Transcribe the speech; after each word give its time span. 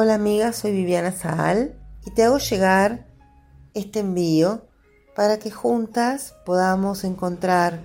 Hola 0.00 0.14
amiga, 0.14 0.52
soy 0.52 0.70
Viviana 0.70 1.10
Saal 1.10 1.74
y 2.06 2.12
te 2.12 2.22
hago 2.22 2.38
llegar 2.38 3.08
este 3.74 3.98
envío 3.98 4.62
para 5.16 5.40
que 5.40 5.50
juntas 5.50 6.36
podamos 6.46 7.02
encontrar 7.02 7.80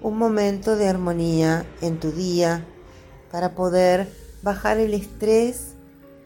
un 0.00 0.16
momento 0.16 0.76
de 0.76 0.88
armonía 0.88 1.66
en 1.82 2.00
tu 2.00 2.10
día 2.10 2.64
para 3.30 3.54
poder 3.54 4.10
bajar 4.42 4.78
el 4.78 4.94
estrés 4.94 5.74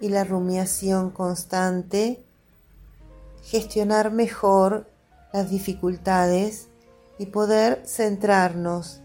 y 0.00 0.10
la 0.10 0.22
rumiación 0.22 1.10
constante, 1.10 2.22
gestionar 3.42 4.12
mejor 4.12 4.88
las 5.32 5.50
dificultades 5.50 6.68
y 7.18 7.26
poder 7.26 7.82
centrarnos 7.84 9.00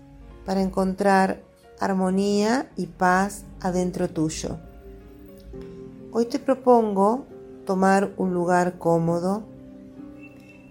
para 0.46 0.62
encontrar 0.62 1.42
armonía 1.80 2.70
y 2.78 2.86
paz 2.86 3.42
adentro 3.60 4.08
tuyo. 4.08 4.60
Hoy 6.20 6.26
te 6.26 6.40
propongo 6.40 7.28
tomar 7.64 8.12
un 8.18 8.34
lugar 8.34 8.80
cómodo 8.80 9.44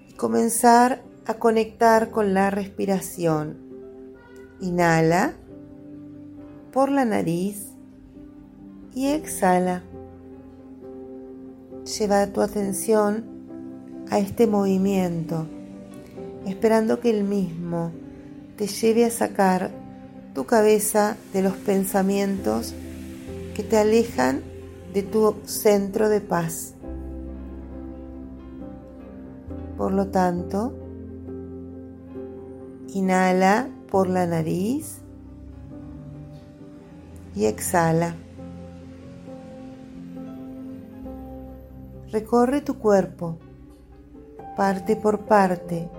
y 0.08 0.12
comenzar 0.14 1.04
a 1.24 1.34
conectar 1.34 2.10
con 2.10 2.34
la 2.34 2.50
respiración. 2.50 3.56
Inhala 4.60 5.34
por 6.72 6.90
la 6.90 7.04
nariz 7.04 7.68
y 8.92 9.06
exhala. 9.06 9.84
Lleva 11.96 12.26
tu 12.26 12.40
atención 12.40 13.24
a 14.10 14.18
este 14.18 14.48
movimiento, 14.48 15.46
esperando 16.44 16.98
que 16.98 17.10
el 17.10 17.22
mismo 17.22 17.92
te 18.56 18.66
lleve 18.66 19.04
a 19.04 19.10
sacar 19.12 19.70
tu 20.34 20.44
cabeza 20.44 21.16
de 21.32 21.42
los 21.42 21.54
pensamientos 21.54 22.74
que 23.54 23.62
te 23.62 23.76
alejan 23.78 24.55
de 24.96 25.02
tu 25.02 25.36
centro 25.44 26.08
de 26.08 26.22
paz. 26.22 26.72
Por 29.76 29.92
lo 29.92 30.06
tanto, 30.06 30.72
inhala 32.94 33.68
por 33.90 34.08
la 34.08 34.26
nariz 34.26 35.02
y 37.34 37.44
exhala. 37.44 38.16
Recorre 42.10 42.62
tu 42.62 42.78
cuerpo, 42.78 43.36
parte 44.56 44.96
por 44.96 45.26
parte, 45.26 45.90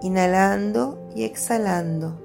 inhalando 0.00 1.10
y 1.14 1.24
exhalando, 1.24 2.18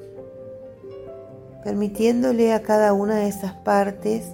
permitiéndole 1.62 2.54
a 2.54 2.62
cada 2.62 2.94
una 2.94 3.16
de 3.16 3.28
esas 3.28 3.52
partes 3.52 4.34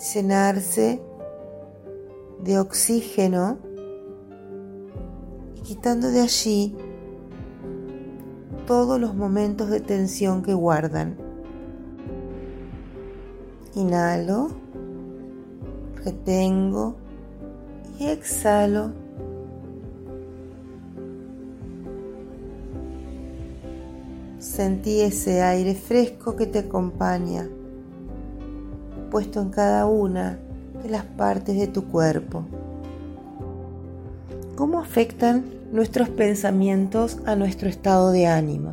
llenarse 0.00 1.00
de 2.42 2.58
oxígeno 2.58 3.58
y 5.56 5.60
quitando 5.60 6.10
de 6.10 6.22
allí 6.22 6.74
todos 8.66 8.98
los 8.98 9.14
momentos 9.14 9.68
de 9.68 9.80
tensión 9.80 10.42
que 10.42 10.54
guardan. 10.54 11.16
Inhalo, 13.74 14.48
retengo 16.02 16.96
y 17.98 18.06
exhalo. 18.06 18.92
Sentí 24.38 25.02
ese 25.02 25.42
aire 25.42 25.74
fresco 25.74 26.34
que 26.36 26.46
te 26.46 26.60
acompaña 26.60 27.48
puesto 29.10 29.42
en 29.42 29.50
cada 29.50 29.86
una 29.86 30.38
de 30.82 30.88
las 30.88 31.04
partes 31.04 31.58
de 31.58 31.66
tu 31.66 31.84
cuerpo. 31.84 32.44
¿Cómo 34.56 34.78
afectan 34.78 35.44
nuestros 35.72 36.08
pensamientos 36.08 37.18
a 37.26 37.36
nuestro 37.36 37.68
estado 37.68 38.10
de 38.10 38.26
ánimo? 38.26 38.72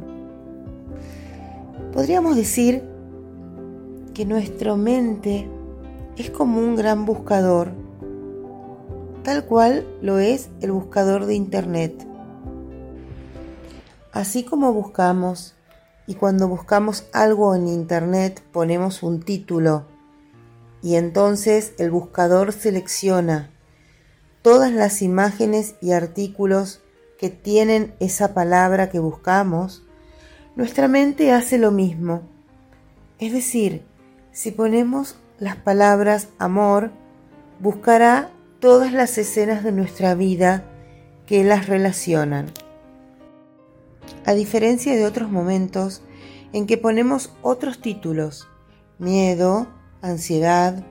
Podríamos 1.93 2.35
decir 2.35 2.83
que 4.13 4.25
nuestra 4.25 4.75
mente 4.75 5.47
es 6.17 6.29
como 6.29 6.59
un 6.59 6.75
gran 6.75 7.05
buscador, 7.05 7.71
tal 9.23 9.45
cual 9.45 9.85
lo 10.01 10.19
es 10.19 10.49
el 10.61 10.71
buscador 10.71 11.25
de 11.25 11.35
Internet. 11.35 12.05
Así 14.11 14.43
como 14.43 14.73
buscamos 14.73 15.55
y 16.07 16.15
cuando 16.15 16.47
buscamos 16.47 17.05
algo 17.13 17.53
en 17.55 17.67
Internet 17.67 18.41
ponemos 18.51 19.03
un 19.03 19.21
título 19.21 19.85
y 20.81 20.95
entonces 20.95 21.73
el 21.77 21.91
buscador 21.91 22.53
selecciona 22.53 23.51
todas 24.41 24.71
las 24.71 25.01
imágenes 25.01 25.75
y 25.81 25.91
artículos 25.91 26.81
que 27.19 27.29
tienen 27.29 27.93
esa 27.99 28.33
palabra 28.33 28.89
que 28.89 28.99
buscamos, 28.99 29.83
nuestra 30.55 30.87
mente 30.87 31.31
hace 31.33 31.57
lo 31.57 31.71
mismo. 31.71 32.21
Es 33.19 33.33
decir, 33.33 33.83
si 34.31 34.51
ponemos 34.51 35.17
las 35.39 35.55
palabras 35.55 36.29
amor, 36.37 36.91
buscará 37.59 38.31
todas 38.59 38.93
las 38.93 39.17
escenas 39.17 39.63
de 39.63 39.71
nuestra 39.71 40.15
vida 40.15 40.63
que 41.25 41.43
las 41.43 41.67
relacionan. 41.67 42.51
A 44.25 44.33
diferencia 44.33 44.95
de 44.95 45.05
otros 45.05 45.29
momentos 45.29 46.01
en 46.53 46.67
que 46.67 46.77
ponemos 46.77 47.33
otros 47.41 47.81
títulos, 47.81 48.47
miedo, 48.97 49.67
ansiedad 50.01 50.83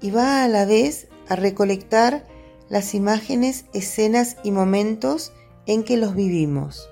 y 0.00 0.10
va 0.10 0.44
a 0.44 0.48
la 0.48 0.64
vez 0.64 1.08
a 1.28 1.36
recolectar 1.36 2.26
las 2.68 2.94
imágenes, 2.94 3.66
escenas 3.72 4.36
y 4.42 4.50
momentos 4.50 5.32
en 5.66 5.84
que 5.84 5.96
los 5.96 6.14
vivimos. 6.14 6.88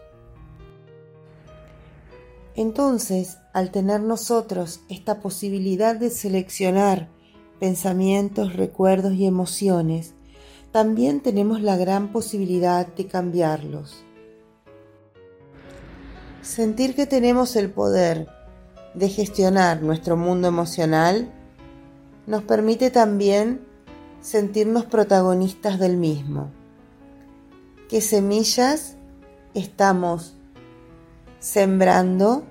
Entonces, 2.55 3.39
al 3.53 3.71
tener 3.71 4.01
nosotros 4.01 4.81
esta 4.89 5.21
posibilidad 5.21 5.95
de 5.95 6.11
seleccionar 6.11 7.09
pensamientos, 7.61 8.55
recuerdos 8.55 9.15
y 9.15 9.27
emociones, 9.27 10.15
también 10.73 11.21
tenemos 11.21 11.63
la 11.63 11.77
gran 11.77 12.13
posibilidad 12.13 12.87
de 12.87 13.07
cambiarlos. 13.07 14.05
Sentir 16.43 16.95
que 16.95 17.07
tenemos 17.07 17.57
el 17.57 17.71
poder 17.71 18.29
de 18.95 19.09
gestionar 19.09 19.83
nuestro 19.83 20.17
mundo 20.17 20.49
emocional 20.49 21.33
nos 22.29 22.43
permite 22.43 22.91
también 22.91 23.67
sentirnos 24.21 24.85
protagonistas 24.85 25.79
del 25.79 25.97
mismo. 25.97 26.51
¿Qué 27.89 28.03
semillas 28.03 28.97
estamos 29.55 30.37
sembrando 31.41 32.45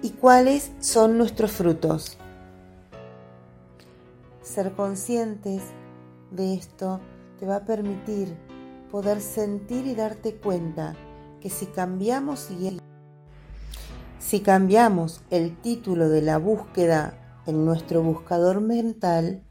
y 0.00 0.10
cuáles 0.10 0.70
son 0.78 1.18
nuestros 1.18 1.50
frutos? 1.50 2.18
Ser 4.42 4.70
conscientes 4.74 5.60
de 6.30 6.54
esto 6.54 7.00
te 7.40 7.46
va 7.46 7.56
a 7.56 7.64
permitir 7.64 8.32
poder 8.92 9.20
sentir 9.20 9.88
y 9.88 9.96
darte 9.96 10.36
cuenta 10.36 10.94
que 11.40 11.50
si 11.50 11.66
cambiamos 11.66 12.48
si 14.20 14.40
cambiamos 14.40 15.20
el 15.30 15.56
título 15.60 16.08
de 16.08 16.22
la 16.22 16.38
búsqueda 16.38 17.27
en 17.48 17.64
nuestro 17.64 18.02
buscador 18.02 18.60
mental, 18.60 19.42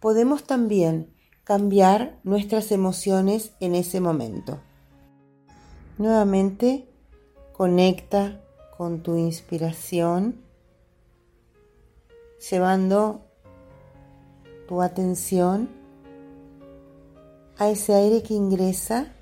podemos 0.00 0.44
también 0.44 1.12
cambiar 1.44 2.18
nuestras 2.22 2.70
emociones 2.72 3.52
en 3.60 3.74
ese 3.74 4.00
momento. 4.00 4.60
Nuevamente, 5.98 6.88
conecta 7.52 8.40
con 8.76 9.02
tu 9.02 9.16
inspiración, 9.16 10.42
llevando 12.50 13.22
tu 14.68 14.82
atención 14.82 15.70
a 17.56 17.68
ese 17.70 17.94
aire 17.94 18.22
que 18.22 18.34
ingresa 18.34 19.14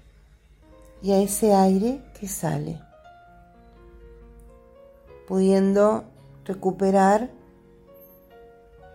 y 1.02 1.12
a 1.12 1.18
ese 1.18 1.54
aire 1.54 2.02
que 2.18 2.26
sale, 2.26 2.80
pudiendo 5.28 6.04
recuperar 6.44 7.30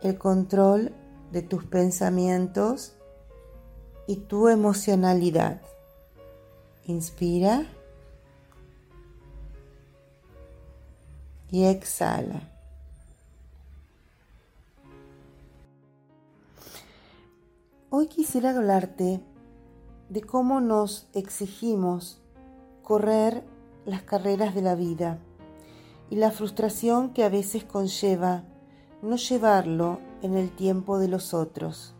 el 0.02 0.18
control 0.18 0.94
de 1.32 1.42
tus 1.42 1.66
pensamientos 1.66 2.94
y 4.08 4.18
tu 4.18 4.48
emocionalidad. 4.48 5.62
Inspira 6.86 7.68
y 11.52 11.66
exhala. 11.66 12.50
Hoy 17.92 18.08
quisiera 18.08 18.52
hablarte 18.52 19.20
de 20.10 20.22
cómo 20.22 20.62
nos 20.62 21.08
exigimos 21.14 22.22
correr 22.84 23.44
las 23.86 24.04
carreras 24.04 24.56
de 24.56 24.62
la 24.62 24.76
vida 24.76 25.20
y 26.10 26.16
la 26.16 26.32
frustración 26.32 27.14
que 27.14 27.24
a 27.24 27.30
veces 27.30 27.64
conlleva 27.64 28.44
no 29.02 29.16
llevarlo 29.16 30.00
en 30.22 30.36
el 30.36 30.52
tiempo 30.52 31.00
de 31.00 31.08
los 31.08 31.34
otros. 31.34 31.96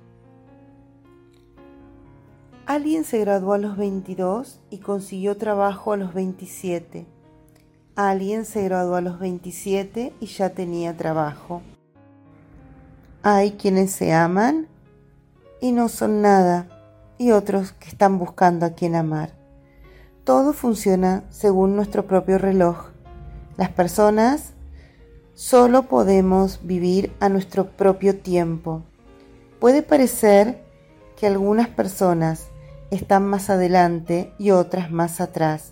Alguien 2.66 3.04
se 3.04 3.20
graduó 3.20 3.54
a 3.54 3.58
los 3.58 3.78
22 3.78 4.60
y 4.70 4.78
consiguió 4.78 5.38
trabajo 5.38 5.94
a 5.94 5.98
los 5.98 6.14
27. 6.14 7.08
Alguien 7.96 8.46
se 8.46 8.64
graduó 8.64 8.96
a 8.96 9.02
los 9.02 9.20
27 9.20 10.14
y 10.20 10.26
ya 10.28 10.50
tenía 10.52 10.96
trabajo. 10.96 11.62
Hay 13.24 13.54
quienes 13.54 13.92
se 13.92 14.14
aman 14.14 14.68
y 15.62 15.72
no 15.72 15.90
son 15.90 16.22
nada 16.22 16.68
y 17.18 17.32
otros 17.32 17.72
que 17.74 17.90
están 17.90 18.20
buscando 18.20 18.66
a 18.66 18.72
quien 18.72 18.96
amar. 18.96 19.34
Todo 20.24 20.54
funciona 20.54 21.24
según 21.30 21.76
nuestro 21.76 22.06
propio 22.06 22.38
reloj. 22.38 22.92
Las 23.58 23.70
personas 23.70 24.54
solo 25.40 25.84
podemos 25.84 26.60
vivir 26.64 27.14
a 27.22 27.30
nuestro 27.30 27.70
propio 27.70 28.20
tiempo. 28.20 28.84
Puede 29.62 29.84
parecer 29.84 30.66
que 31.16 31.28
algunas 31.28 31.70
personas 31.70 32.50
están 32.92 33.26
más 33.26 33.50
adelante 33.50 34.34
y 34.38 34.52
otras 34.52 34.92
más 34.92 35.22
atrás. 35.22 35.72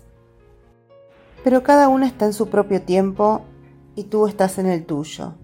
Pero 1.44 1.62
cada 1.64 1.90
una 1.90 2.06
está 2.06 2.24
en 2.24 2.32
su 2.32 2.48
propio 2.48 2.80
tiempo 2.80 3.42
y 3.94 4.04
tú 4.04 4.26
estás 4.26 4.56
en 4.58 4.68
el 4.68 4.86
tuyo. 4.86 5.34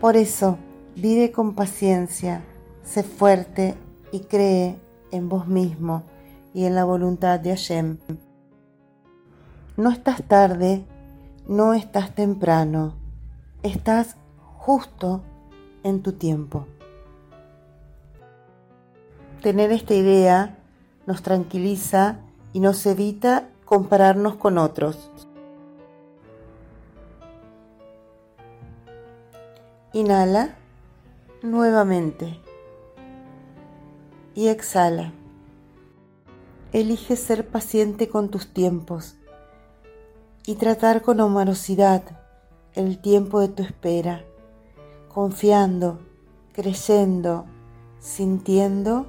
Por 0.00 0.16
eso, 0.16 0.56
vive 0.94 1.32
con 1.32 1.56
paciencia, 1.56 2.44
sé 2.84 3.02
fuerte 3.02 3.74
y 4.12 4.20
cree 4.20 4.76
en 5.10 5.28
vos 5.28 5.48
mismo 5.48 6.04
y 6.54 6.66
en 6.66 6.76
la 6.76 6.84
voluntad 6.84 7.40
de 7.40 7.50
Hashem. 7.50 7.98
No 9.76 9.90
estás 9.90 10.22
tarde, 10.22 10.84
no 11.48 11.74
estás 11.74 12.14
temprano, 12.14 12.99
estás 13.62 14.16
justo 14.56 15.22
en 15.82 16.02
tu 16.02 16.12
tiempo. 16.12 16.66
Tener 19.42 19.72
esta 19.72 19.94
idea 19.94 20.58
nos 21.06 21.22
tranquiliza 21.22 22.18
y 22.52 22.60
nos 22.60 22.84
evita 22.86 23.48
compararnos 23.64 24.36
con 24.36 24.58
otros. 24.58 25.10
Inhala 29.92 30.54
nuevamente 31.42 32.38
y 34.34 34.48
exhala. 34.48 35.12
Elige 36.72 37.16
ser 37.16 37.48
paciente 37.48 38.08
con 38.08 38.30
tus 38.30 38.52
tiempos 38.52 39.16
y 40.46 40.54
tratar 40.54 41.02
con 41.02 41.20
amorosidad 41.20 42.19
el 42.74 42.98
tiempo 42.98 43.40
de 43.40 43.48
tu 43.48 43.62
espera, 43.62 44.24
confiando, 45.12 45.98
creyendo, 46.52 47.46
sintiendo 47.98 49.06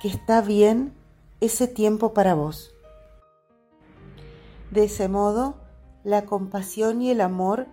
que 0.00 0.08
está 0.08 0.40
bien 0.40 0.94
ese 1.40 1.66
tiempo 1.66 2.12
para 2.14 2.34
vos. 2.34 2.74
De 4.70 4.84
ese 4.84 5.08
modo, 5.08 5.54
la 6.04 6.24
compasión 6.24 7.02
y 7.02 7.10
el 7.10 7.20
amor 7.20 7.66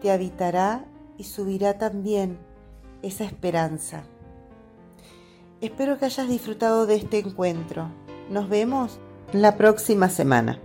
te 0.00 0.10
habitará 0.10 0.84
y 1.18 1.24
subirá 1.24 1.78
también 1.78 2.38
esa 3.02 3.24
esperanza. 3.24 4.04
Espero 5.60 5.98
que 5.98 6.06
hayas 6.06 6.28
disfrutado 6.28 6.86
de 6.86 6.96
este 6.96 7.20
encuentro. 7.20 7.88
Nos 8.30 8.48
vemos 8.48 8.98
la 9.32 9.56
próxima 9.56 10.08
semana. 10.08 10.58